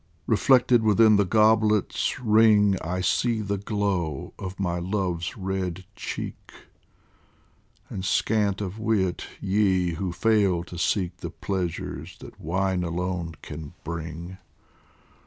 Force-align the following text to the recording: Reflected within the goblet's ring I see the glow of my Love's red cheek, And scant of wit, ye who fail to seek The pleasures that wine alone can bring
Reflected 0.25 0.81
within 0.81 1.17
the 1.17 1.25
goblet's 1.25 2.19
ring 2.19 2.75
I 2.83 3.01
see 3.01 3.39
the 3.39 3.59
glow 3.59 4.33
of 4.39 4.59
my 4.59 4.79
Love's 4.79 5.37
red 5.37 5.85
cheek, 5.95 6.51
And 7.87 8.03
scant 8.03 8.61
of 8.61 8.79
wit, 8.79 9.27
ye 9.39 9.91
who 9.91 10.11
fail 10.11 10.63
to 10.63 10.79
seek 10.79 11.17
The 11.17 11.29
pleasures 11.29 12.17
that 12.17 12.41
wine 12.41 12.83
alone 12.83 13.35
can 13.43 13.75
bring 13.83 14.39